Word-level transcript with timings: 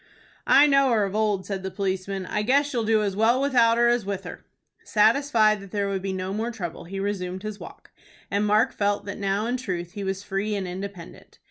"I 0.47 0.65
know 0.65 0.89
her 0.91 1.03
of 1.03 1.13
old," 1.13 1.45
said 1.45 1.61
the 1.61 1.69
policeman. 1.69 2.25
"I 2.25 2.41
guess 2.41 2.73
you'll 2.73 2.83
do 2.85 3.03
as 3.03 3.15
well 3.15 3.39
without 3.39 3.77
her 3.77 3.87
as 3.87 4.03
with 4.03 4.23
her." 4.23 4.43
Satisfied 4.83 5.59
that 5.61 5.69
there 5.69 5.87
would 5.89 6.01
be 6.01 6.11
no 6.11 6.33
more 6.33 6.49
trouble, 6.49 6.85
he 6.85 6.99
resumed 6.99 7.43
his 7.43 7.59
walk, 7.59 7.91
and 8.31 8.43
Mark 8.47 8.73
felt 8.73 9.05
that 9.05 9.19
now 9.19 9.45
in 9.45 9.57
truth 9.57 9.91
he 9.91 10.03
was 10.03 10.23
free 10.23 10.55
and 10.55 10.67
independent. 10.67 11.37